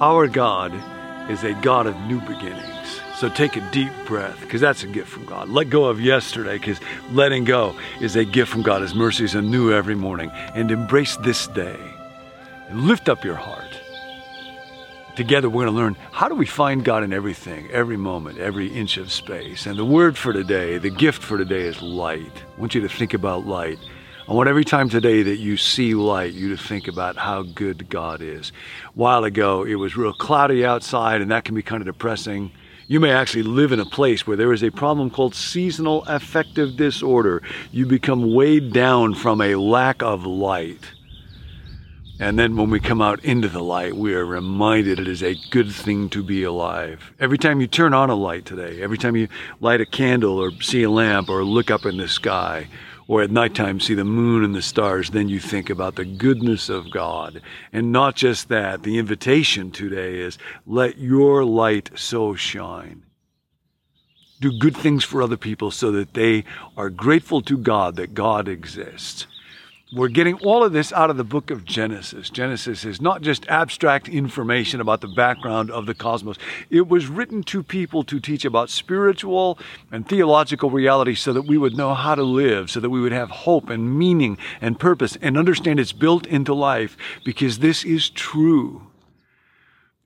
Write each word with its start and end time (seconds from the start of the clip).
Our 0.00 0.28
God 0.28 0.72
is 1.30 1.44
a 1.44 1.52
God 1.52 1.86
of 1.86 1.94
new 2.06 2.22
beginnings. 2.22 3.00
So 3.16 3.28
take 3.28 3.56
a 3.56 3.70
deep 3.70 3.92
breath 4.06 4.40
because 4.40 4.62
that's 4.62 4.82
a 4.82 4.86
gift 4.86 5.10
from 5.10 5.26
God. 5.26 5.50
Let 5.50 5.68
go 5.68 5.84
of 5.84 6.00
yesterday 6.00 6.56
because 6.56 6.80
letting 7.12 7.44
go 7.44 7.78
is 8.00 8.16
a 8.16 8.24
gift 8.24 8.50
from 8.50 8.62
God. 8.62 8.80
His 8.80 8.94
mercies 8.94 9.36
are 9.36 9.42
new 9.42 9.74
every 9.74 9.94
morning. 9.94 10.30
And 10.54 10.70
embrace 10.70 11.16
this 11.16 11.48
day 11.48 11.78
and 12.70 12.84
lift 12.84 13.10
up 13.10 13.26
your 13.26 13.34
heart. 13.34 13.78
Together, 15.16 15.50
we're 15.50 15.64
going 15.64 15.74
to 15.74 15.78
learn 15.78 15.96
how 16.12 16.28
do 16.28 16.34
we 16.34 16.46
find 16.46 16.82
God 16.82 17.04
in 17.04 17.12
everything, 17.12 17.70
every 17.70 17.98
moment, 17.98 18.38
every 18.38 18.68
inch 18.68 18.96
of 18.96 19.12
space. 19.12 19.66
And 19.66 19.78
the 19.78 19.84
word 19.84 20.16
for 20.16 20.32
today, 20.32 20.78
the 20.78 20.88
gift 20.88 21.22
for 21.22 21.36
today 21.36 21.66
is 21.66 21.82
light. 21.82 22.32
I 22.56 22.58
want 22.58 22.74
you 22.74 22.80
to 22.80 22.88
think 22.88 23.12
about 23.12 23.46
light. 23.46 23.78
I 24.30 24.32
want 24.32 24.48
every 24.48 24.64
time 24.64 24.88
today 24.88 25.24
that 25.24 25.38
you 25.38 25.56
see 25.56 25.92
light, 25.92 26.34
you 26.34 26.50
to 26.50 26.56
think 26.56 26.86
about 26.86 27.16
how 27.16 27.42
good 27.42 27.90
God 27.90 28.22
is. 28.22 28.52
A 28.86 28.90
while 28.90 29.24
ago, 29.24 29.64
it 29.64 29.74
was 29.74 29.96
real 29.96 30.12
cloudy 30.12 30.64
outside, 30.64 31.20
and 31.20 31.32
that 31.32 31.44
can 31.44 31.56
be 31.56 31.64
kind 31.64 31.82
of 31.82 31.86
depressing. 31.86 32.52
You 32.86 33.00
may 33.00 33.10
actually 33.10 33.42
live 33.42 33.72
in 33.72 33.80
a 33.80 33.84
place 33.84 34.28
where 34.28 34.36
there 34.36 34.52
is 34.52 34.62
a 34.62 34.70
problem 34.70 35.10
called 35.10 35.34
seasonal 35.34 36.04
affective 36.04 36.76
disorder. 36.76 37.42
You 37.72 37.86
become 37.86 38.32
weighed 38.32 38.72
down 38.72 39.14
from 39.14 39.40
a 39.40 39.56
lack 39.56 40.00
of 40.00 40.24
light. 40.24 40.92
And 42.20 42.38
then 42.38 42.56
when 42.56 42.70
we 42.70 42.78
come 42.78 43.02
out 43.02 43.24
into 43.24 43.48
the 43.48 43.64
light, 43.64 43.96
we 43.96 44.14
are 44.14 44.24
reminded 44.24 45.00
it 45.00 45.08
is 45.08 45.24
a 45.24 45.40
good 45.50 45.72
thing 45.72 46.08
to 46.10 46.22
be 46.22 46.44
alive. 46.44 47.12
Every 47.18 47.38
time 47.38 47.60
you 47.60 47.66
turn 47.66 47.94
on 47.94 48.10
a 48.10 48.14
light 48.14 48.44
today, 48.44 48.80
every 48.80 48.98
time 48.98 49.16
you 49.16 49.26
light 49.60 49.80
a 49.80 49.86
candle 49.86 50.38
or 50.38 50.52
see 50.62 50.84
a 50.84 50.90
lamp 50.90 51.28
or 51.28 51.42
look 51.42 51.68
up 51.68 51.84
in 51.84 51.96
the 51.96 52.06
sky, 52.06 52.68
or 53.10 53.22
at 53.22 53.30
nighttime 53.32 53.80
see 53.80 53.94
the 53.94 54.04
moon 54.04 54.44
and 54.44 54.54
the 54.54 54.62
stars, 54.62 55.10
then 55.10 55.28
you 55.28 55.40
think 55.40 55.68
about 55.68 55.96
the 55.96 56.04
goodness 56.04 56.68
of 56.68 56.92
God. 56.92 57.42
And 57.72 57.90
not 57.90 58.14
just 58.14 58.48
that, 58.50 58.84
the 58.84 58.98
invitation 58.98 59.72
today 59.72 60.20
is 60.20 60.38
let 60.64 60.96
your 60.96 61.44
light 61.44 61.90
so 61.96 62.36
shine. 62.36 63.02
Do 64.40 64.56
good 64.56 64.76
things 64.76 65.02
for 65.02 65.22
other 65.22 65.36
people 65.36 65.72
so 65.72 65.90
that 65.90 66.14
they 66.14 66.44
are 66.76 66.88
grateful 66.88 67.42
to 67.42 67.58
God 67.58 67.96
that 67.96 68.14
God 68.14 68.46
exists. 68.46 69.26
We're 69.92 70.06
getting 70.06 70.34
all 70.34 70.62
of 70.62 70.72
this 70.72 70.92
out 70.92 71.10
of 71.10 71.16
the 71.16 71.24
book 71.24 71.50
of 71.50 71.64
Genesis. 71.64 72.30
Genesis 72.30 72.84
is 72.84 73.00
not 73.00 73.22
just 73.22 73.44
abstract 73.48 74.08
information 74.08 74.80
about 74.80 75.00
the 75.00 75.08
background 75.08 75.68
of 75.68 75.86
the 75.86 75.94
cosmos. 75.94 76.36
It 76.70 76.86
was 76.86 77.08
written 77.08 77.42
to 77.44 77.64
people 77.64 78.04
to 78.04 78.20
teach 78.20 78.44
about 78.44 78.70
spiritual 78.70 79.58
and 79.90 80.08
theological 80.08 80.70
reality 80.70 81.16
so 81.16 81.32
that 81.32 81.42
we 81.42 81.58
would 81.58 81.76
know 81.76 81.94
how 81.94 82.14
to 82.14 82.22
live, 82.22 82.70
so 82.70 82.78
that 82.78 82.90
we 82.90 83.00
would 83.00 83.10
have 83.10 83.30
hope 83.30 83.68
and 83.68 83.98
meaning 83.98 84.38
and 84.60 84.78
purpose 84.78 85.18
and 85.20 85.36
understand 85.36 85.80
it's 85.80 85.90
built 85.90 86.24
into 86.24 86.54
life 86.54 86.96
because 87.24 87.58
this 87.58 87.84
is 87.84 88.10
true. 88.10 88.89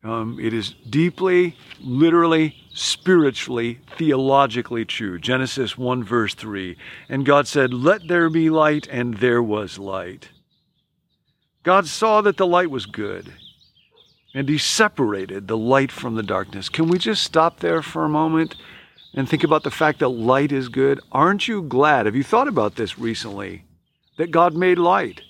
Um, 0.05 0.39
it 0.39 0.53
is 0.53 0.75
deeply, 0.91 1.57
literally, 1.81 2.55
spiritually, 2.75 3.81
theologically 3.97 4.85
true. 4.85 5.19
Genesis 5.19 5.79
1, 5.79 6.05
verse 6.05 6.35
3. 6.35 6.77
And 7.09 7.25
God 7.25 7.49
said, 7.49 7.73
Let 7.73 8.07
there 8.07 8.29
be 8.29 8.51
light, 8.51 8.87
and 8.91 9.17
there 9.17 9.43
was 9.43 9.79
light. 9.79 10.29
God 11.63 11.87
saw 11.87 12.21
that 12.21 12.37
the 12.37 12.47
light 12.47 12.71
was 12.71 12.85
good, 12.85 13.33
and 14.35 14.47
He 14.47 14.59
separated 14.59 15.49
the 15.49 15.57
light 15.57 15.91
from 15.91 16.17
the 16.17 16.23
darkness. 16.23 16.69
Can 16.69 16.89
we 16.89 16.99
just 16.99 17.23
stop 17.23 17.61
there 17.61 17.81
for 17.81 18.05
a 18.05 18.09
moment 18.11 18.57
and 19.15 19.27
think 19.27 19.43
about 19.43 19.63
the 19.63 19.71
fact 19.71 20.01
that 20.01 20.09
light 20.09 20.53
is 20.53 20.69
good? 20.69 21.01
Aren't 21.13 21.49
you 21.49 21.63
glad? 21.63 22.05
Have 22.05 22.15
you 22.15 22.23
thought 22.23 22.49
about 22.49 22.75
this 22.75 22.99
recently? 22.99 23.65
That 24.19 24.31
God 24.31 24.55
made 24.55 24.79
light? 24.79 25.23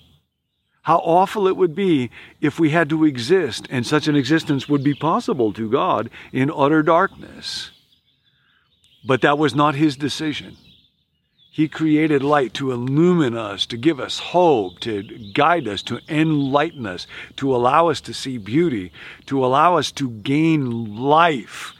How 0.85 0.97
awful 0.97 1.47
it 1.47 1.57
would 1.57 1.73
be 1.73 2.11
if 2.41 2.59
we 2.59 2.69
had 2.69 2.89
to 2.89 3.05
exist, 3.05 3.67
and 3.71 3.87
such 3.87 4.07
an 4.07 4.15
existence 4.15 4.69
would 4.69 4.83
be 4.83 4.93
possible 4.93 5.51
to 5.53 5.67
God 5.67 6.11
in 6.31 6.51
utter 6.55 6.83
darkness. 6.83 7.71
But 9.03 9.21
that 9.21 9.39
was 9.39 9.55
not 9.55 9.73
his 9.73 9.97
decision. 9.97 10.57
He 11.49 11.67
created 11.67 12.21
light 12.21 12.53
to 12.55 12.71
illumine 12.71 13.35
us, 13.35 13.65
to 13.67 13.77
give 13.77 13.99
us 13.99 14.19
hope, 14.19 14.79
to 14.81 15.01
guide 15.33 15.67
us, 15.67 15.81
to 15.83 16.01
enlighten 16.07 16.85
us, 16.85 17.07
to 17.37 17.55
allow 17.55 17.87
us 17.87 17.99
to 18.01 18.13
see 18.13 18.37
beauty, 18.37 18.91
to 19.25 19.43
allow 19.43 19.77
us 19.77 19.91
to 19.93 20.11
gain 20.11 20.95
life 20.95 21.73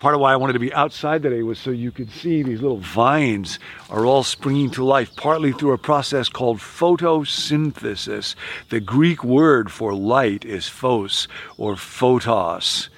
Part 0.00 0.14
of 0.14 0.22
why 0.22 0.32
I 0.32 0.36
wanted 0.36 0.54
to 0.54 0.60
be 0.60 0.72
outside 0.72 1.22
today 1.22 1.42
was 1.42 1.58
so 1.58 1.68
you 1.68 1.92
could 1.92 2.10
see 2.10 2.42
these 2.42 2.62
little 2.62 2.78
vines 2.78 3.58
are 3.90 4.06
all 4.06 4.22
springing 4.22 4.70
to 4.70 4.82
life, 4.82 5.14
partly 5.14 5.52
through 5.52 5.72
a 5.72 5.78
process 5.78 6.30
called 6.30 6.56
photosynthesis. 6.56 8.34
The 8.70 8.80
Greek 8.80 9.22
word 9.22 9.70
for 9.70 9.92
light 9.92 10.46
is 10.46 10.70
phos 10.70 11.28
or 11.58 11.76
photos. 11.76 12.88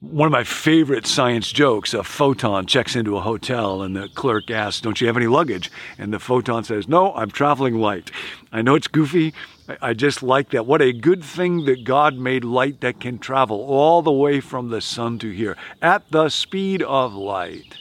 One 0.00 0.26
of 0.26 0.32
my 0.32 0.44
favorite 0.44 1.08
science 1.08 1.50
jokes 1.50 1.92
a 1.92 2.04
photon 2.04 2.66
checks 2.66 2.94
into 2.94 3.16
a 3.16 3.20
hotel 3.20 3.82
and 3.82 3.96
the 3.96 4.08
clerk 4.08 4.48
asks, 4.48 4.80
Don't 4.80 5.00
you 5.00 5.08
have 5.08 5.16
any 5.16 5.26
luggage? 5.26 5.72
And 5.98 6.12
the 6.12 6.20
photon 6.20 6.62
says, 6.62 6.86
No, 6.86 7.12
I'm 7.14 7.32
traveling 7.32 7.74
light. 7.74 8.12
I 8.52 8.62
know 8.62 8.76
it's 8.76 8.86
goofy, 8.86 9.34
I 9.82 9.94
just 9.94 10.22
like 10.22 10.50
that. 10.50 10.66
What 10.66 10.80
a 10.80 10.92
good 10.92 11.24
thing 11.24 11.64
that 11.64 11.82
God 11.82 12.16
made 12.16 12.44
light 12.44 12.80
that 12.80 13.00
can 13.00 13.18
travel 13.18 13.60
all 13.60 14.00
the 14.00 14.12
way 14.12 14.38
from 14.38 14.70
the 14.70 14.80
sun 14.80 15.18
to 15.18 15.30
here 15.30 15.56
at 15.82 16.08
the 16.12 16.28
speed 16.28 16.80
of 16.82 17.12
light. 17.14 17.76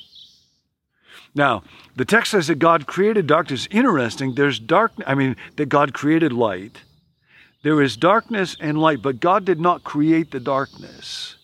Now, 1.36 1.62
the 1.96 2.06
text 2.06 2.32
says 2.32 2.48
that 2.48 2.58
God 2.58 2.88
created 2.88 3.28
darkness. 3.28 3.68
Interesting. 3.70 4.34
There's 4.34 4.60
dark, 4.60 4.92
I 5.06 5.14
mean, 5.14 5.36
that 5.56 5.70
God 5.70 5.94
created 5.94 6.34
light. 6.34 6.82
There 7.62 7.80
is 7.80 7.96
darkness 7.96 8.58
and 8.60 8.82
light, 8.82 9.04
but 9.04 9.20
God 9.20 9.46
did 9.46 9.60
not 9.60 9.84
create 9.84 10.32
the 10.32 10.40
darkness. 10.40 11.37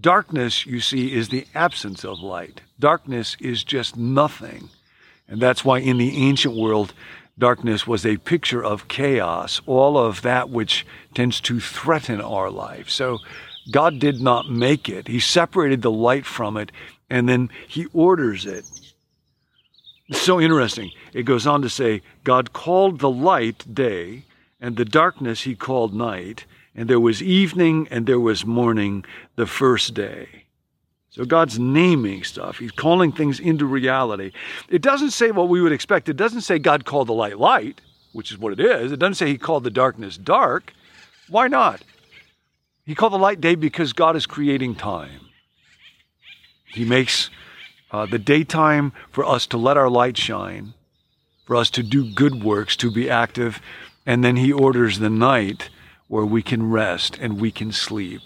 Darkness, 0.00 0.66
you 0.66 0.80
see, 0.80 1.14
is 1.14 1.28
the 1.28 1.46
absence 1.54 2.04
of 2.04 2.20
light. 2.20 2.62
Darkness 2.78 3.36
is 3.40 3.64
just 3.64 3.96
nothing. 3.96 4.70
And 5.28 5.40
that's 5.40 5.64
why 5.64 5.78
in 5.78 5.98
the 5.98 6.16
ancient 6.16 6.56
world, 6.56 6.92
Darkness 7.38 7.86
was 7.86 8.06
a 8.06 8.16
picture 8.18 8.64
of 8.64 8.86
chaos, 8.86 9.60
all 9.66 9.98
of 9.98 10.22
that 10.22 10.50
which 10.50 10.86
tends 11.14 11.40
to 11.40 11.58
threaten 11.58 12.20
our 12.20 12.48
life. 12.48 12.88
So 12.88 13.18
God 13.72 13.98
did 13.98 14.20
not 14.20 14.48
make 14.48 14.88
it. 14.88 15.08
He 15.08 15.18
separated 15.18 15.82
the 15.82 15.90
light 15.90 16.26
from 16.26 16.56
it 16.56 16.70
and 17.10 17.28
then 17.28 17.50
he 17.66 17.86
orders 17.92 18.46
it. 18.46 18.64
It's 20.08 20.20
so 20.20 20.40
interesting. 20.40 20.90
It 21.12 21.24
goes 21.24 21.46
on 21.46 21.62
to 21.62 21.68
say, 21.68 22.02
God 22.24 22.52
called 22.52 22.98
the 22.98 23.10
light 23.10 23.64
day, 23.72 24.24
and 24.60 24.76
the 24.76 24.84
darkness 24.84 25.42
he 25.42 25.54
called 25.54 25.94
night, 25.94 26.44
and 26.74 26.88
there 26.88 27.00
was 27.00 27.22
evening 27.22 27.88
and 27.90 28.06
there 28.06 28.20
was 28.20 28.44
morning 28.44 29.04
the 29.36 29.46
first 29.46 29.94
day. 29.94 30.44
So 31.10 31.24
God's 31.24 31.60
naming 31.60 32.24
stuff. 32.24 32.58
He's 32.58 32.72
calling 32.72 33.12
things 33.12 33.38
into 33.38 33.66
reality. 33.66 34.32
It 34.68 34.82
doesn't 34.82 35.12
say 35.12 35.30
what 35.30 35.48
we 35.48 35.62
would 35.62 35.70
expect. 35.70 36.08
It 36.08 36.16
doesn't 36.16 36.40
say 36.40 36.58
God 36.58 36.84
called 36.84 37.06
the 37.06 37.12
light 37.12 37.38
light, 37.38 37.80
which 38.12 38.32
is 38.32 38.38
what 38.38 38.52
it 38.52 38.58
is. 38.58 38.90
It 38.90 38.98
doesn't 38.98 39.14
say 39.14 39.28
he 39.28 39.38
called 39.38 39.62
the 39.62 39.70
darkness 39.70 40.16
dark. 40.16 40.72
Why 41.28 41.46
not? 41.46 41.84
He 42.84 42.96
called 42.96 43.12
the 43.12 43.18
light 43.18 43.40
day 43.40 43.54
because 43.54 43.92
God 43.92 44.16
is 44.16 44.26
creating 44.26 44.74
time. 44.74 45.20
He 46.66 46.84
makes 46.84 47.30
uh, 47.92 48.06
the 48.06 48.18
daytime 48.18 48.92
for 49.12 49.24
us 49.24 49.46
to 49.46 49.56
let 49.56 49.76
our 49.76 49.88
light 49.88 50.16
shine, 50.16 50.74
for 51.46 51.54
us 51.54 51.70
to 51.70 51.84
do 51.84 52.12
good 52.12 52.42
works, 52.42 52.74
to 52.78 52.90
be 52.90 53.08
active, 53.08 53.60
and 54.04 54.24
then 54.24 54.34
he 54.34 54.52
orders 54.52 54.98
the 54.98 55.08
night 55.08 55.70
where 56.08 56.24
we 56.24 56.42
can 56.42 56.70
rest 56.70 57.18
and 57.20 57.40
we 57.40 57.50
can 57.50 57.72
sleep. 57.72 58.22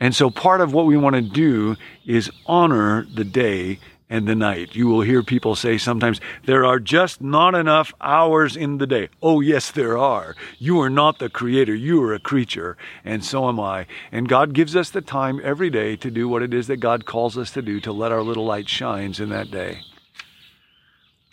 And 0.00 0.14
so 0.14 0.30
part 0.30 0.60
of 0.60 0.72
what 0.72 0.86
we 0.86 0.96
want 0.96 1.16
to 1.16 1.22
do 1.22 1.76
is 2.06 2.30
honor 2.46 3.06
the 3.12 3.24
day 3.24 3.78
and 4.10 4.26
the 4.26 4.34
night. 4.34 4.74
You 4.74 4.86
will 4.86 5.02
hear 5.02 5.22
people 5.22 5.54
say 5.54 5.76
sometimes, 5.76 6.20
there 6.46 6.64
are 6.64 6.78
just 6.78 7.20
not 7.20 7.54
enough 7.54 7.92
hours 8.00 8.56
in 8.56 8.78
the 8.78 8.86
day. 8.86 9.08
Oh, 9.22 9.40
yes, 9.40 9.70
there 9.70 9.98
are. 9.98 10.34
You 10.58 10.80
are 10.80 10.88
not 10.88 11.18
the 11.18 11.28
creator. 11.28 11.74
You 11.74 12.02
are 12.04 12.14
a 12.14 12.18
creature, 12.18 12.76
and 13.04 13.24
so 13.24 13.48
am 13.48 13.60
I. 13.60 13.86
And 14.10 14.28
God 14.28 14.54
gives 14.54 14.74
us 14.74 14.90
the 14.90 15.02
time 15.02 15.40
every 15.44 15.68
day 15.68 15.96
to 15.96 16.10
do 16.10 16.28
what 16.28 16.42
it 16.42 16.54
is 16.54 16.68
that 16.68 16.78
God 16.78 17.04
calls 17.04 17.36
us 17.36 17.50
to 17.52 17.62
do, 17.62 17.80
to 17.80 17.92
let 17.92 18.12
our 18.12 18.22
little 18.22 18.46
light 18.46 18.68
shines 18.68 19.20
in 19.20 19.28
that 19.28 19.50
day. 19.50 19.80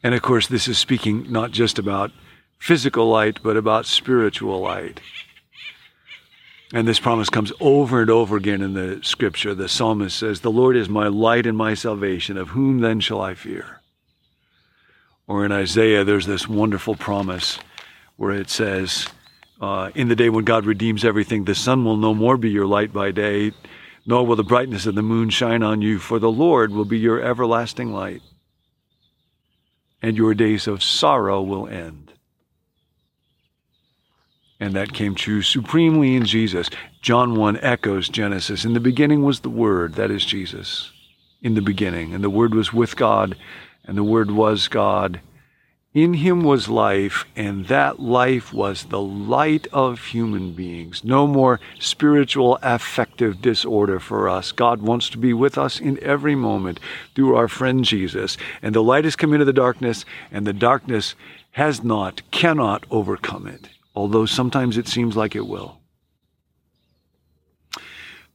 And 0.03 0.13
of 0.13 0.21
course, 0.21 0.47
this 0.47 0.67
is 0.67 0.77
speaking 0.77 1.31
not 1.31 1.51
just 1.51 1.79
about 1.79 2.11
physical 2.59 3.09
light, 3.09 3.39
but 3.43 3.57
about 3.57 3.85
spiritual 3.85 4.61
light. 4.61 4.99
And 6.73 6.87
this 6.87 6.99
promise 6.99 7.29
comes 7.29 7.53
over 7.59 8.01
and 8.01 8.09
over 8.09 8.35
again 8.37 8.61
in 8.61 8.73
the 8.73 8.99
scripture. 9.03 9.53
The 9.53 9.69
psalmist 9.69 10.17
says, 10.17 10.41
The 10.41 10.51
Lord 10.51 10.75
is 10.75 10.89
my 10.89 11.07
light 11.07 11.45
and 11.45 11.57
my 11.57 11.73
salvation. 11.73 12.37
Of 12.37 12.49
whom 12.49 12.79
then 12.79 12.99
shall 12.99 13.21
I 13.21 13.35
fear? 13.35 13.81
Or 15.27 15.45
in 15.45 15.51
Isaiah, 15.51 16.03
there's 16.03 16.25
this 16.25 16.47
wonderful 16.47 16.95
promise 16.95 17.59
where 18.17 18.31
it 18.31 18.49
says, 18.49 19.07
uh, 19.61 19.91
In 19.95 20.07
the 20.07 20.15
day 20.15 20.29
when 20.29 20.43
God 20.45 20.65
redeems 20.65 21.05
everything, 21.05 21.45
the 21.45 21.55
sun 21.55 21.85
will 21.85 21.97
no 21.97 22.13
more 22.13 22.37
be 22.37 22.49
your 22.49 22.67
light 22.67 22.91
by 22.91 23.11
day, 23.11 23.51
nor 24.05 24.25
will 24.25 24.35
the 24.35 24.43
brightness 24.43 24.85
of 24.85 24.95
the 24.95 25.01
moon 25.01 25.29
shine 25.29 25.63
on 25.63 25.81
you, 25.81 25.99
for 25.99 26.19
the 26.19 26.31
Lord 26.31 26.71
will 26.71 26.85
be 26.85 26.99
your 26.99 27.21
everlasting 27.21 27.93
light, 27.93 28.21
and 30.01 30.17
your 30.17 30.33
days 30.33 30.67
of 30.67 30.83
sorrow 30.83 31.41
will 31.41 31.67
end. 31.67 32.13
And 34.59 34.73
that 34.73 34.93
came 34.93 35.15
true 35.15 35.41
supremely 35.41 36.15
in 36.15 36.25
Jesus. 36.25 36.69
John 37.01 37.35
1 37.35 37.59
echoes 37.61 38.09
Genesis. 38.09 38.63
In 38.63 38.73
the 38.73 38.79
beginning 38.79 39.23
was 39.23 39.41
the 39.41 39.49
Word, 39.49 39.95
that 39.95 40.11
is 40.11 40.25
Jesus. 40.25 40.91
In 41.41 41.55
the 41.55 41.61
beginning. 41.61 42.13
And 42.13 42.23
the 42.23 42.29
Word 42.29 42.55
was 42.55 42.71
with 42.71 42.95
God, 42.95 43.35
and 43.83 43.97
the 43.97 44.03
Word 44.03 44.31
was 44.31 44.67
God. 44.67 45.19
In 45.95 46.15
him 46.15 46.43
was 46.43 46.67
life, 46.67 47.25
and 47.37 47.67
that 47.67 48.01
life 48.01 48.51
was 48.51 48.83
the 48.83 48.99
light 48.99 49.65
of 49.71 50.07
human 50.07 50.51
beings. 50.51 51.05
No 51.05 51.25
more 51.25 51.61
spiritual 51.79 52.59
affective 52.61 53.41
disorder 53.41 54.01
for 54.01 54.27
us. 54.27 54.51
God 54.51 54.81
wants 54.81 55.09
to 55.11 55.17
be 55.17 55.31
with 55.31 55.57
us 55.57 55.79
in 55.79 55.97
every 56.03 56.35
moment 56.35 56.81
through 57.15 57.37
our 57.37 57.47
friend 57.47 57.85
Jesus. 57.85 58.35
And 58.61 58.75
the 58.75 58.83
light 58.83 59.05
has 59.05 59.15
come 59.15 59.31
into 59.31 59.45
the 59.45 59.53
darkness, 59.53 60.03
and 60.33 60.45
the 60.45 60.51
darkness 60.51 61.15
has 61.51 61.81
not, 61.81 62.29
cannot 62.29 62.85
overcome 62.91 63.47
it, 63.47 63.69
although 63.95 64.25
sometimes 64.25 64.77
it 64.77 64.87
seems 64.87 65.15
like 65.15 65.35
it 65.35 65.47
will. 65.47 65.79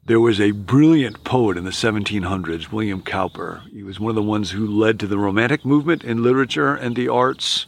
There 0.05 0.21
was 0.21 0.41
a 0.41 0.51
brilliant 0.53 1.23
poet 1.25 1.57
in 1.57 1.65
the 1.65 1.71
1700s, 1.71 2.73
William 2.73 3.03
Cowper. 3.03 3.63
He 3.71 3.83
was 3.83 4.01
one 4.01 4.11
of 4.11 4.17
the 4.17 4.23
ones 4.23 4.51
who 4.51 4.67
led 4.67 4.99
to 4.99 5.07
the 5.07 5.19
Romantic 5.19 5.65
movement 5.65 6.03
in 6.03 6.23
literature 6.23 6.75
and 6.75 6.97
the 6.97 7.09
arts. 7.09 7.67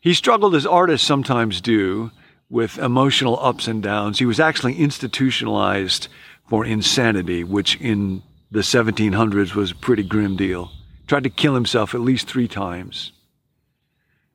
He 0.00 0.12
struggled, 0.12 0.54
as 0.54 0.66
artists 0.66 1.06
sometimes 1.06 1.60
do, 1.60 2.10
with 2.50 2.76
emotional 2.78 3.38
ups 3.40 3.66
and 3.66 3.82
downs. 3.82 4.18
He 4.18 4.26
was 4.26 4.40
actually 4.40 4.76
institutionalized 4.76 6.08
for 6.48 6.66
insanity, 6.66 7.44
which 7.44 7.80
in 7.80 8.22
the 8.50 8.60
1700s 8.60 9.54
was 9.54 9.70
a 9.70 9.76
pretty 9.76 10.02
grim 10.02 10.36
deal. 10.36 10.70
Tried 11.06 11.24
to 11.24 11.30
kill 11.30 11.54
himself 11.54 11.94
at 11.94 12.00
least 12.00 12.28
three 12.28 12.48
times. 12.48 13.12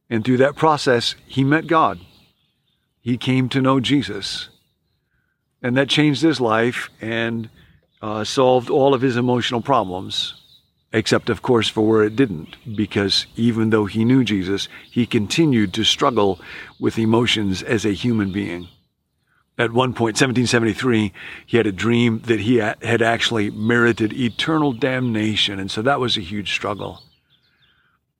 And 0.09 0.25
through 0.25 0.37
that 0.37 0.55
process, 0.55 1.15
he 1.27 1.43
met 1.43 1.67
God. 1.67 1.99
He 3.09 3.17
came 3.17 3.49
to 3.49 3.59
know 3.59 3.79
Jesus. 3.79 4.49
And 5.63 5.75
that 5.75 5.89
changed 5.89 6.21
his 6.21 6.39
life 6.39 6.91
and 7.01 7.49
uh, 8.03 8.23
solved 8.23 8.69
all 8.69 8.93
of 8.93 9.01
his 9.01 9.17
emotional 9.17 9.61
problems, 9.61 10.35
except, 10.93 11.31
of 11.31 11.41
course, 11.41 11.67
for 11.67 11.81
where 11.81 12.03
it 12.03 12.15
didn't, 12.15 12.55
because 12.75 13.25
even 13.35 13.71
though 13.71 13.85
he 13.85 14.05
knew 14.05 14.23
Jesus, 14.23 14.69
he 14.91 15.07
continued 15.07 15.73
to 15.73 15.83
struggle 15.83 16.39
with 16.79 16.99
emotions 16.99 17.63
as 17.63 17.83
a 17.83 17.93
human 17.93 18.31
being. 18.31 18.67
At 19.57 19.73
one 19.73 19.93
point, 19.93 20.13
1773, 20.13 21.11
he 21.47 21.57
had 21.57 21.65
a 21.65 21.71
dream 21.71 22.19
that 22.27 22.41
he 22.41 22.57
had 22.57 23.01
actually 23.01 23.49
merited 23.49 24.13
eternal 24.13 24.71
damnation, 24.71 25.59
and 25.59 25.71
so 25.71 25.81
that 25.81 25.99
was 25.99 26.15
a 26.15 26.21
huge 26.21 26.53
struggle. 26.53 27.01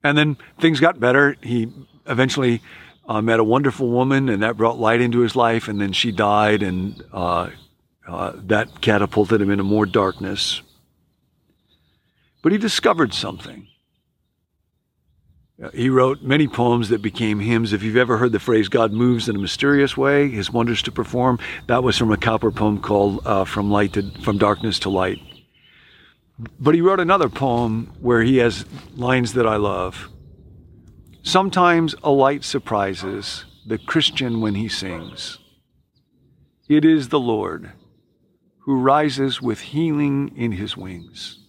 And 0.03 0.17
then 0.17 0.37
things 0.59 0.79
got 0.79 0.99
better. 0.99 1.35
He 1.43 1.71
eventually 2.07 2.63
uh, 3.09 3.21
met 3.23 3.39
a 3.39 3.43
wonderful 3.43 3.89
woman, 3.89 4.29
and 4.29 4.43
that 4.43 4.55
brought 4.55 4.77
light 4.77 5.01
into 5.01 5.19
his 5.19 5.35
life. 5.35 5.67
And 5.67 5.81
then 5.81 5.93
she 5.93 6.11
died, 6.11 6.61
and 6.61 7.03
uh, 7.11 7.49
uh, 8.07 8.33
that 8.35 8.81
catapulted 8.81 9.41
him 9.41 9.49
into 9.49 9.63
more 9.63 9.87
darkness. 9.87 10.61
But 12.43 12.51
he 12.51 12.59
discovered 12.59 13.13
something. 13.15 13.67
Uh, 15.61 15.71
he 15.71 15.89
wrote 15.89 16.21
many 16.21 16.47
poems 16.47 16.89
that 16.89 17.01
became 17.01 17.39
hymns. 17.39 17.73
If 17.73 17.81
you've 17.81 17.97
ever 17.97 18.17
heard 18.17 18.31
the 18.31 18.39
phrase 18.39 18.69
"God 18.69 18.93
moves 18.93 19.27
in 19.27 19.35
a 19.35 19.39
mysterious 19.39 19.97
way, 19.97 20.29
His 20.29 20.51
wonders 20.53 20.83
to 20.83 20.91
perform," 20.91 21.39
that 21.65 21.83
was 21.83 21.97
from 21.97 22.11
a 22.11 22.17
Cowper 22.17 22.51
poem 22.51 22.79
called 22.79 23.25
uh, 23.25 23.43
"From 23.43 23.71
Light 23.71 23.93
to 23.93 24.11
From 24.21 24.37
Darkness 24.37 24.77
to 24.79 24.89
Light." 24.89 25.19
But 26.59 26.75
he 26.75 26.81
wrote 26.81 26.99
another 26.99 27.27
poem 27.27 27.91
where 27.99 28.21
he 28.21 28.37
has 28.37 28.65
lines 28.95 29.33
that 29.33 29.47
I 29.47 29.55
love. 29.57 30.09
Sometimes 31.21 31.95
a 32.03 32.11
light 32.11 32.43
surprises 32.43 33.45
the 33.65 33.77
Christian 33.77 34.41
when 34.41 34.55
he 34.55 34.67
sings. 34.67 35.37
It 36.67 36.85
is 36.85 37.09
the 37.09 37.19
Lord 37.19 37.71
who 38.59 38.79
rises 38.79 39.41
with 39.41 39.59
healing 39.59 40.31
in 40.35 40.51
his 40.53 40.77
wings. 40.77 41.39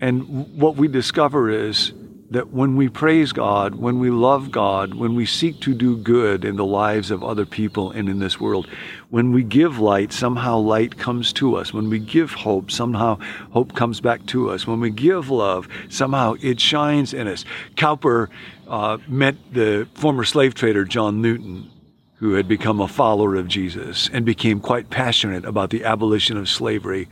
And 0.00 0.58
what 0.58 0.76
we 0.76 0.88
discover 0.88 1.48
is 1.48 1.92
that 2.34 2.52
when 2.52 2.74
we 2.74 2.88
praise 2.88 3.30
God, 3.30 3.76
when 3.76 4.00
we 4.00 4.10
love 4.10 4.50
God, 4.50 4.94
when 4.94 5.14
we 5.14 5.24
seek 5.24 5.60
to 5.60 5.72
do 5.72 5.96
good 5.96 6.44
in 6.44 6.56
the 6.56 6.64
lives 6.64 7.12
of 7.12 7.22
other 7.22 7.46
people 7.46 7.92
and 7.92 8.08
in 8.08 8.18
this 8.18 8.40
world, 8.40 8.66
when 9.10 9.30
we 9.30 9.44
give 9.44 9.78
light, 9.78 10.12
somehow 10.12 10.58
light 10.58 10.98
comes 10.98 11.32
to 11.34 11.54
us. 11.54 11.72
When 11.72 11.88
we 11.88 12.00
give 12.00 12.32
hope, 12.32 12.72
somehow 12.72 13.18
hope 13.52 13.76
comes 13.76 14.00
back 14.00 14.26
to 14.26 14.50
us. 14.50 14.66
When 14.66 14.80
we 14.80 14.90
give 14.90 15.30
love, 15.30 15.68
somehow 15.88 16.34
it 16.42 16.58
shines 16.58 17.14
in 17.14 17.28
us. 17.28 17.44
Cowper 17.76 18.28
uh, 18.66 18.98
met 19.06 19.36
the 19.52 19.86
former 19.94 20.24
slave 20.24 20.54
trader 20.54 20.84
John 20.84 21.22
Newton, 21.22 21.70
who 22.16 22.32
had 22.32 22.48
become 22.48 22.80
a 22.80 22.88
follower 22.88 23.36
of 23.36 23.46
Jesus 23.46 24.10
and 24.12 24.24
became 24.24 24.58
quite 24.58 24.90
passionate 24.90 25.44
about 25.44 25.70
the 25.70 25.84
abolition 25.84 26.36
of 26.36 26.48
slavery, 26.48 27.08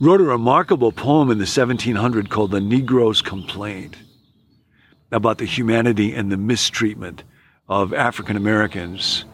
wrote 0.00 0.20
a 0.20 0.24
remarkable 0.24 0.92
poem 0.92 1.30
in 1.30 1.38
the 1.38 1.42
1700 1.42 2.28
called 2.28 2.50
The 2.50 2.60
Negro's 2.60 3.22
Complaint 3.22 3.96
about 5.10 5.38
the 5.38 5.44
humanity 5.44 6.14
and 6.14 6.30
the 6.30 6.36
mistreatment 6.36 7.22
of 7.68 7.92
African 7.92 8.36
Americans. 8.36 9.24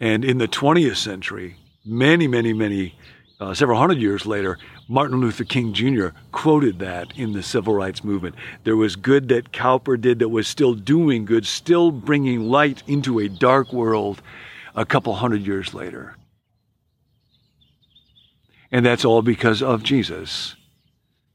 And 0.00 0.24
in 0.24 0.38
the 0.38 0.48
20th 0.48 0.96
century, 0.96 1.56
many, 1.84 2.26
many, 2.26 2.52
many, 2.52 2.98
uh, 3.40 3.54
several 3.54 3.78
hundred 3.78 3.98
years 3.98 4.26
later, 4.26 4.58
Martin 4.88 5.20
Luther 5.20 5.44
King 5.44 5.72
Jr. 5.72 6.08
quoted 6.32 6.78
that 6.78 7.12
in 7.16 7.32
the 7.32 7.42
civil 7.42 7.74
rights 7.74 8.04
movement. 8.04 8.34
There 8.64 8.76
was 8.76 8.96
good 8.96 9.28
that 9.28 9.52
Cowper 9.52 9.96
did 9.96 10.20
that 10.20 10.28
was 10.28 10.46
still 10.48 10.74
doing 10.74 11.24
good, 11.24 11.46
still 11.46 11.90
bringing 11.90 12.48
light 12.48 12.82
into 12.86 13.18
a 13.18 13.28
dark 13.28 13.72
world 13.72 14.22
a 14.74 14.86
couple 14.86 15.14
hundred 15.14 15.46
years 15.46 15.74
later. 15.74 16.16
And 18.70 18.84
that's 18.84 19.04
all 19.04 19.22
because 19.22 19.62
of 19.62 19.82
Jesus, 19.82 20.54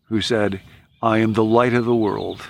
who 0.06 0.22
said, 0.22 0.62
I 1.02 1.20
am 1.20 1.34
the 1.34 1.44
light 1.44 1.74
of 1.74 1.86
the 1.86 1.96
world. 1.96 2.46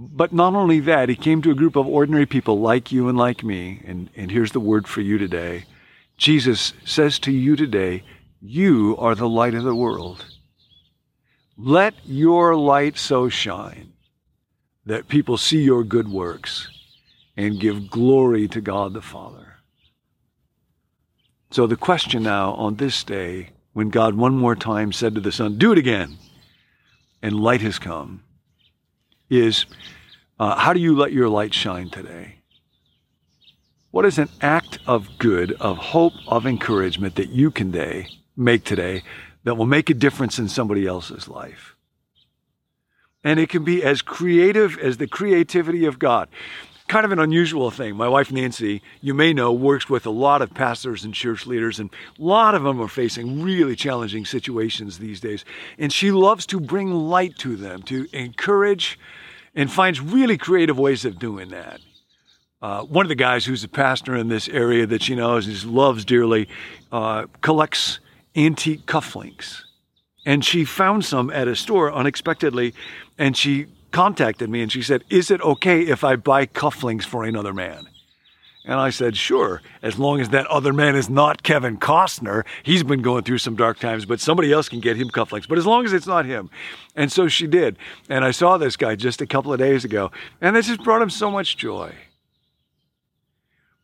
But 0.00 0.32
not 0.32 0.54
only 0.54 0.78
that, 0.80 1.08
he 1.08 1.16
came 1.16 1.42
to 1.42 1.50
a 1.50 1.56
group 1.56 1.74
of 1.74 1.88
ordinary 1.88 2.24
people 2.24 2.60
like 2.60 2.92
you 2.92 3.08
and 3.08 3.18
like 3.18 3.42
me. 3.42 3.82
And, 3.84 4.08
and 4.14 4.30
here's 4.30 4.52
the 4.52 4.60
word 4.60 4.86
for 4.86 5.00
you 5.00 5.18
today 5.18 5.64
Jesus 6.16 6.72
says 6.84 7.18
to 7.20 7.32
you 7.32 7.56
today, 7.56 8.04
You 8.40 8.96
are 8.98 9.16
the 9.16 9.28
light 9.28 9.54
of 9.54 9.64
the 9.64 9.74
world. 9.74 10.24
Let 11.56 11.94
your 12.04 12.54
light 12.54 12.96
so 12.96 13.28
shine 13.28 13.92
that 14.86 15.08
people 15.08 15.36
see 15.36 15.62
your 15.62 15.82
good 15.82 16.08
works 16.08 16.68
and 17.36 17.58
give 17.58 17.90
glory 17.90 18.46
to 18.48 18.60
God 18.60 18.94
the 18.94 19.02
Father. 19.02 19.56
So, 21.50 21.66
the 21.66 21.76
question 21.76 22.22
now 22.22 22.52
on 22.52 22.76
this 22.76 23.02
day, 23.02 23.50
when 23.72 23.90
God 23.90 24.14
one 24.14 24.36
more 24.36 24.54
time 24.54 24.92
said 24.92 25.16
to 25.16 25.20
the 25.20 25.32
Son, 25.32 25.58
Do 25.58 25.72
it 25.72 25.78
again, 25.78 26.18
and 27.20 27.40
light 27.40 27.62
has 27.62 27.80
come 27.80 28.22
is 29.30 29.66
uh, 30.38 30.56
how 30.56 30.72
do 30.72 30.80
you 30.80 30.96
let 30.96 31.12
your 31.12 31.28
light 31.28 31.52
shine 31.54 31.90
today? 31.90 32.36
What 33.90 34.04
is 34.04 34.18
an 34.18 34.28
act 34.40 34.78
of 34.86 35.18
good, 35.18 35.52
of 35.52 35.78
hope, 35.78 36.12
of 36.26 36.46
encouragement 36.46 37.14
that 37.16 37.30
you 37.30 37.50
can 37.50 37.70
day, 37.70 38.08
make 38.36 38.64
today 38.64 39.02
that 39.44 39.56
will 39.56 39.66
make 39.66 39.88
a 39.90 39.94
difference 39.94 40.38
in 40.38 40.48
somebody 40.48 40.86
else's 40.86 41.26
life? 41.26 41.74
And 43.24 43.40
it 43.40 43.48
can 43.48 43.64
be 43.64 43.82
as 43.82 44.02
creative 44.02 44.78
as 44.78 44.98
the 44.98 45.08
creativity 45.08 45.84
of 45.84 45.98
God. 45.98 46.28
Kind 46.88 47.04
of 47.04 47.12
an 47.12 47.18
unusual 47.18 47.70
thing. 47.70 47.96
My 47.96 48.08
wife 48.08 48.32
Nancy, 48.32 48.80
you 49.02 49.12
may 49.12 49.34
know, 49.34 49.52
works 49.52 49.90
with 49.90 50.06
a 50.06 50.10
lot 50.10 50.40
of 50.40 50.54
pastors 50.54 51.04
and 51.04 51.12
church 51.12 51.46
leaders, 51.46 51.78
and 51.78 51.90
a 52.18 52.22
lot 52.22 52.54
of 52.54 52.62
them 52.62 52.80
are 52.80 52.88
facing 52.88 53.42
really 53.42 53.76
challenging 53.76 54.24
situations 54.24 54.98
these 54.98 55.20
days. 55.20 55.44
And 55.78 55.92
she 55.92 56.10
loves 56.10 56.46
to 56.46 56.58
bring 56.58 56.90
light 56.90 57.36
to 57.38 57.56
them, 57.56 57.82
to 57.82 58.06
encourage, 58.14 58.98
and 59.54 59.70
finds 59.70 60.00
really 60.00 60.38
creative 60.38 60.78
ways 60.78 61.04
of 61.04 61.18
doing 61.18 61.50
that. 61.50 61.80
Uh, 62.62 62.82
one 62.84 63.04
of 63.04 63.10
the 63.10 63.14
guys 63.14 63.44
who's 63.44 63.62
a 63.62 63.68
pastor 63.68 64.16
in 64.16 64.28
this 64.28 64.48
area 64.48 64.86
that 64.86 65.02
she 65.02 65.14
knows 65.14 65.46
and 65.46 65.64
loves 65.70 66.06
dearly 66.06 66.48
uh, 66.90 67.26
collects 67.42 68.00
antique 68.34 68.86
cufflinks. 68.86 69.62
And 70.24 70.42
she 70.42 70.64
found 70.64 71.04
some 71.04 71.30
at 71.30 71.48
a 71.48 71.54
store 71.54 71.92
unexpectedly, 71.92 72.72
and 73.18 73.36
she 73.36 73.66
contacted 73.98 74.48
me 74.48 74.62
and 74.62 74.70
she 74.70 74.80
said, 74.80 75.02
Is 75.10 75.28
it 75.28 75.40
okay 75.40 75.80
if 75.80 76.04
I 76.04 76.14
buy 76.14 76.46
cufflinks 76.46 77.02
for 77.02 77.24
another 77.24 77.52
man? 77.52 77.88
And 78.64 78.78
I 78.78 78.90
said, 78.90 79.16
sure, 79.16 79.60
as 79.82 79.98
long 79.98 80.20
as 80.20 80.28
that 80.28 80.46
other 80.46 80.72
man 80.72 80.94
is 80.94 81.10
not 81.10 81.42
Kevin 81.42 81.78
Costner. 81.78 82.44
He's 82.62 82.84
been 82.84 83.02
going 83.02 83.24
through 83.24 83.38
some 83.38 83.56
dark 83.56 83.80
times, 83.80 84.04
but 84.04 84.20
somebody 84.20 84.52
else 84.52 84.68
can 84.68 84.78
get 84.78 84.96
him 84.96 85.08
cufflinks. 85.08 85.48
But 85.48 85.58
as 85.58 85.66
long 85.66 85.84
as 85.84 85.92
it's 85.92 86.06
not 86.06 86.26
him. 86.26 86.48
And 86.94 87.10
so 87.10 87.26
she 87.26 87.48
did. 87.48 87.76
And 88.08 88.24
I 88.24 88.30
saw 88.30 88.56
this 88.56 88.76
guy 88.76 88.94
just 88.94 89.20
a 89.20 89.26
couple 89.26 89.52
of 89.52 89.58
days 89.58 89.84
ago, 89.84 90.12
and 90.40 90.54
this 90.54 90.68
has 90.68 90.76
brought 90.76 91.02
him 91.02 91.10
so 91.10 91.28
much 91.28 91.56
joy. 91.56 91.92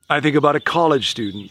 I 0.08 0.20
think 0.20 0.36
about 0.36 0.54
a 0.54 0.60
college 0.60 1.10
student 1.10 1.50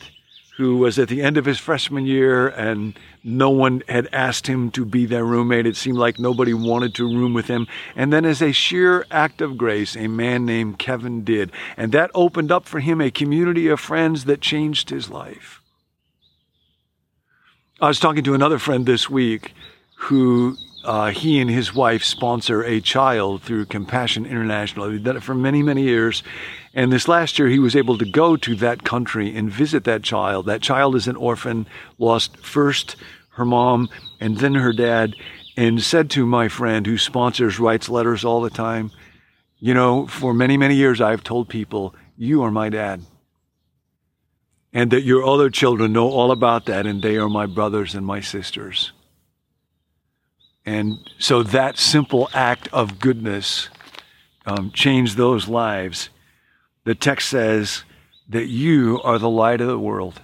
who 0.57 0.77
was 0.77 0.99
at 0.99 1.07
the 1.07 1.21
end 1.21 1.37
of 1.37 1.45
his 1.45 1.57
freshman 1.57 2.05
year 2.05 2.47
and 2.47 2.97
no 3.23 3.49
one 3.49 3.81
had 3.87 4.07
asked 4.13 4.45
him 4.45 4.69
to 4.69 4.85
be 4.85 5.05
their 5.05 5.25
roommate. 5.25 5.65
It 5.65 5.75
seemed 5.75 5.97
like 5.97 6.19
nobody 6.19 6.53
wanted 6.53 6.93
to 6.95 7.05
room 7.05 7.33
with 7.33 7.47
him. 7.47 7.67
And 7.95 8.13
then, 8.13 8.23
as 8.23 8.41
a 8.41 8.51
sheer 8.51 9.05
act 9.09 9.41
of 9.41 9.57
grace, 9.57 9.95
a 9.95 10.07
man 10.07 10.45
named 10.45 10.77
Kevin 10.77 11.23
did. 11.23 11.51
And 11.75 11.91
that 11.93 12.11
opened 12.13 12.51
up 12.51 12.65
for 12.65 12.79
him 12.79 13.01
a 13.01 13.09
community 13.09 13.67
of 13.67 13.79
friends 13.79 14.25
that 14.25 14.41
changed 14.41 14.91
his 14.91 15.09
life. 15.09 15.61
I 17.81 17.87
was 17.87 17.99
talking 17.99 18.23
to 18.23 18.35
another 18.35 18.59
friend 18.59 18.85
this 18.85 19.09
week 19.09 19.53
who 19.95 20.55
uh, 20.83 21.11
he 21.11 21.39
and 21.39 21.49
his 21.49 21.73
wife 21.73 22.03
sponsor 22.03 22.63
a 22.63 22.81
child 22.81 23.41
through 23.41 23.65
Compassion 23.65 24.25
International. 24.25 24.89
They've 24.89 25.03
done 25.03 25.17
it 25.17 25.23
for 25.23 25.33
many, 25.33 25.63
many 25.63 25.83
years. 25.83 26.23
And 26.73 26.91
this 26.91 27.07
last 27.07 27.39
year, 27.39 27.47
he 27.47 27.59
was 27.59 27.75
able 27.75 27.97
to 27.97 28.05
go 28.05 28.35
to 28.37 28.55
that 28.55 28.83
country 28.83 29.35
and 29.35 29.51
visit 29.51 29.85
that 29.85 30.03
child. 30.03 30.45
That 30.45 30.61
child 30.61 30.95
is 30.95 31.07
an 31.07 31.15
orphan, 31.15 31.67
lost 31.97 32.37
first 32.37 32.95
her 33.31 33.45
mom 33.45 33.89
and 34.19 34.37
then 34.37 34.55
her 34.55 34.73
dad, 34.73 35.15
and 35.55 35.81
said 35.81 36.09
to 36.11 36.25
my 36.25 36.47
friend 36.47 36.85
who 36.85 36.97
sponsors, 36.97 37.59
writes 37.59 37.89
letters 37.89 38.25
all 38.25 38.41
the 38.41 38.49
time, 38.49 38.91
You 39.59 39.73
know, 39.73 40.07
for 40.07 40.33
many, 40.33 40.57
many 40.57 40.75
years, 40.75 40.99
I've 40.99 41.23
told 41.23 41.47
people, 41.49 41.95
You 42.17 42.43
are 42.43 42.51
my 42.51 42.69
dad. 42.69 43.01
And 44.73 44.91
that 44.91 45.03
your 45.03 45.23
other 45.23 45.49
children 45.51 45.93
know 45.93 46.09
all 46.09 46.31
about 46.31 46.65
that, 46.65 46.85
and 46.87 47.01
they 47.01 47.17
are 47.17 47.29
my 47.29 47.45
brothers 47.45 47.93
and 47.93 48.05
my 48.05 48.21
sisters. 48.21 48.91
And 50.65 51.09
so 51.19 51.43
that 51.43 51.77
simple 51.77 52.29
act 52.33 52.69
of 52.71 52.99
goodness 52.99 53.69
um, 54.45 54.71
changed 54.71 55.17
those 55.17 55.47
lives. 55.47 56.09
The 56.85 56.95
text 56.95 57.29
says 57.29 57.83
that 58.29 58.47
you 58.47 59.01
are 59.03 59.19
the 59.19 59.29
light 59.29 59.61
of 59.61 59.67
the 59.67 59.79
world. 59.79 60.21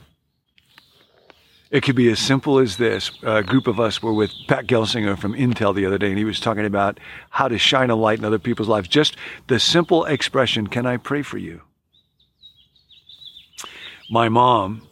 It 1.72 1.84
could 1.84 1.96
be 1.96 2.10
as 2.10 2.19
simple 2.19 2.58
as 2.58 2.77
this. 2.77 3.12
A 3.22 3.43
group 3.43 3.67
of 3.67 3.79
us 3.79 4.01
were 4.01 4.13
with 4.13 4.31
Pat 4.48 4.65
Gelsinger 4.65 5.17
from 5.17 5.34
Intel 5.34 5.75
the 5.75 5.86
other 5.86 6.00
day, 6.00 6.10
and 6.10 6.17
he 6.17 6.25
was 6.25 6.39
talking 6.39 6.65
about 6.65 7.00
how 7.29 7.48
to 7.48 7.60
shine 7.60 7.91
a 7.91 7.96
light 7.96 8.17
in 8.17 8.25
other 8.25 8.39
people's 8.39 8.67
lives. 8.67 8.88
Just 8.88 9.15
the 9.48 9.60
simple 9.60 10.05
expression, 10.05 10.65
Can 10.65 10.88
I 10.88 10.98
pray 10.98 11.22
for 11.22 11.38
you? 11.38 11.62
My 14.10 14.29
mom 14.29 14.88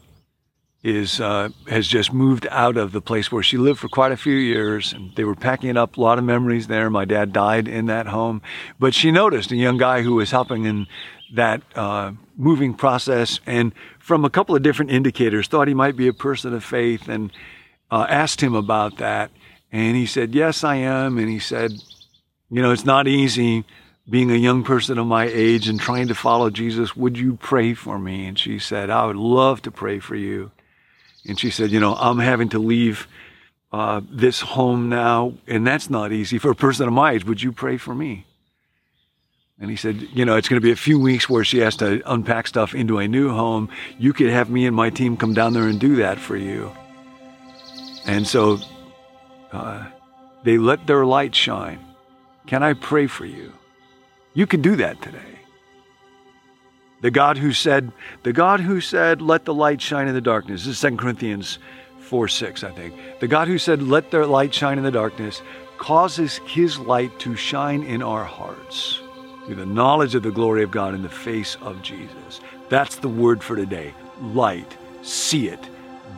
is 0.88 1.20
uh, 1.20 1.50
has 1.67 1.86
just 1.86 2.13
moved 2.13 2.48
out 2.50 2.77
of 2.77 2.94
the 2.94 3.01
place 3.01 3.29
where 3.29 3.44
she 3.44 3.58
lived 3.58 3.79
for 3.79 3.89
quite 3.89 4.13
a 4.13 4.17
few 4.17 4.36
years, 4.36 4.94
and 4.94 5.13
they 5.15 5.25
were 5.25 5.36
packing 5.36 5.75
up 5.75 5.98
a 5.98 6.01
lot 6.01 6.17
of 6.17 6.24
memories 6.24 6.67
there. 6.67 6.89
My 6.89 7.03
dad 7.03 7.34
died 7.34 7.67
in 7.67 7.88
that 7.88 8.08
home, 8.08 8.41
but 8.79 8.94
she 8.94 9.12
noticed 9.12 9.51
a 9.51 9.58
young 9.58 9.77
guy 9.77 10.01
who 10.01 10.15
was 10.15 10.32
helping 10.32 10.63
in 10.63 10.88
that 11.36 11.62
uh, 11.75 12.13
moving 12.38 12.74
process, 12.74 13.41
and 13.46 13.74
from 14.00 14.24
a 14.24 14.29
couple 14.29 14.56
of 14.56 14.63
different 14.63 14.91
indicators, 14.91 15.48
thought 15.48 15.67
he 15.67 15.74
might 15.74 15.98
be 15.98 16.08
a 16.08 16.13
person 16.13 16.53
of 16.53 16.63
faith, 16.63 17.10
and 17.10 17.32
uh, 17.91 18.06
asked 18.08 18.39
him 18.39 18.56
about 18.56 18.98
that, 18.98 19.29
and 19.74 19.98
he 19.98 20.06
said, 20.06 20.34
"Yes, 20.34 20.63
I 20.63 20.75
am," 20.75 21.17
and 21.17 21.27
he 21.27 21.39
said, 21.39 21.72
"You 22.50 22.62
know, 22.62 22.72
it's 22.72 22.86
not 22.86 23.08
easy." 23.08 23.65
being 24.10 24.32
a 24.32 24.36
young 24.36 24.63
person 24.63 24.98
of 24.98 25.06
my 25.06 25.25
age 25.25 25.67
and 25.67 25.82
trying 25.82 26.08
to 26.08 26.15
follow 26.15 26.50
Jesus, 26.50 26.96
would 26.96 27.17
you 27.17 27.36
pray 27.36 27.74
for 27.74 28.00
me? 28.00 28.25
And 28.25 28.39
she 28.39 28.58
said, 28.58 28.89
I 28.89 29.06
would 29.06 29.17
love 29.17 29.62
to 29.63 29.70
pray 29.70 30.00
for 30.00 30.15
you. 30.15 30.50
And 31.28 31.40
she 31.40 31.50
said, 31.50 31.72
You 31.72 31.80
know, 31.80 31.96
I'm 31.96 32.20
having 32.20 32.50
to 32.50 32.60
leave 32.60 33.08
uh, 33.72 34.02
this 34.10 34.40
home 34.40 34.90
now, 34.90 35.34
and 35.48 35.68
that's 35.68 35.90
not 35.90 36.12
easy 36.12 36.38
for 36.38 36.52
a 36.52 36.56
person 36.56 36.88
of 36.88 36.94
my 36.94 37.14
age. 37.14 37.26
Would 37.26 37.42
you 37.42 37.52
pray 37.52 37.78
for 37.78 37.94
me? 37.94 38.26
And 39.60 39.70
he 39.70 39.76
said, 39.76 40.02
You 40.14 40.26
know, 40.26 40.38
it's 40.38 40.48
going 40.48 40.62
to 40.62 40.66
be 40.66 40.72
a 40.72 40.76
few 40.76 41.00
weeks 41.00 41.30
where 41.30 41.44
she 41.44 41.60
has 41.60 41.76
to 41.78 42.02
unpack 42.12 42.48
stuff 42.48 42.74
into 42.74 43.00
a 43.00 43.08
new 43.08 43.30
home. 43.30 43.70
You 43.98 44.14
could 44.14 44.30
have 44.30 44.50
me 44.50 44.66
and 44.66 44.76
my 44.76 44.90
team 44.90 45.18
come 45.18 45.34
down 45.34 45.54
there 45.54 45.68
and 45.68 45.80
do 45.80 45.98
that 45.98 46.20
for 46.20 46.38
you. 46.38 46.72
And 48.06 48.26
so 48.26 48.60
uh, 49.52 49.86
they 50.44 50.58
let 50.58 50.88
their 50.88 51.06
light 51.06 51.36
shine. 51.36 51.80
Can 52.46 52.64
I 52.64 52.74
pray 52.74 53.08
for 53.08 53.26
you? 53.26 53.52
You 54.34 54.48
can 54.48 54.62
do 54.62 54.78
that 54.78 55.02
today. 55.02 55.37
The 57.08 57.12
God 57.12 57.38
who 57.38 57.54
said, 57.54 57.94
the 58.24 58.34
God 58.34 58.60
who 58.60 58.82
said, 58.82 59.22
let 59.22 59.46
the 59.46 59.54
light 59.54 59.80
shine 59.80 60.10
in 60.10 60.14
the 60.14 60.20
darkness. 60.20 60.66
This 60.66 60.84
is 60.84 60.92
2 60.92 60.98
Corinthians 60.98 61.58
4 62.02 62.28
6, 62.28 62.66
I 62.66 62.72
think. 62.72 62.96
The 63.22 63.30
God 63.30 63.48
who 63.48 63.58
said, 63.58 63.82
let 63.82 64.12
their 64.12 64.26
light 64.26 64.54
shine 64.54 64.78
in 64.78 64.84
the 64.84 64.92
darkness, 64.92 65.42
causes 65.78 66.40
his 66.40 66.78
light 66.78 67.18
to 67.20 67.38
shine 67.38 67.82
in 67.84 68.04
our 68.04 68.26
hearts 68.26 69.00
through 69.46 69.56
the 69.56 69.66
knowledge 69.66 70.16
of 70.16 70.24
the 70.24 70.32
glory 70.32 70.64
of 70.64 70.72
God 70.72 70.94
in 70.94 71.02
the 71.02 71.08
face 71.08 71.56
of 71.62 71.82
Jesus. 71.82 72.42
That's 72.68 72.98
the 72.98 73.08
word 73.08 73.42
for 73.42 73.56
today. 73.56 73.94
Light. 74.20 74.76
See 75.02 75.48
it. 75.48 75.66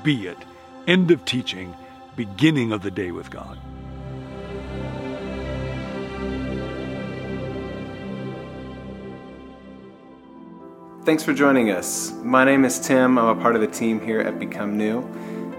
Be 0.02 0.26
it. 0.26 0.40
End 0.88 1.12
of 1.12 1.24
teaching. 1.24 1.76
Beginning 2.16 2.72
of 2.72 2.82
the 2.82 2.90
day 2.90 3.12
with 3.12 3.30
God. 3.30 3.60
Thanks 11.10 11.24
for 11.24 11.34
joining 11.34 11.72
us. 11.72 12.14
My 12.22 12.46
name 12.46 12.64
is 12.64 12.80
Tim. 12.80 13.18
I'm 13.18 13.36
a 13.36 13.42
part 13.42 13.56
of 13.56 13.62
the 13.62 13.68
team 13.68 14.00
here 14.00 14.20
at 14.20 14.38
Become 14.38 14.78
New. 14.78 15.04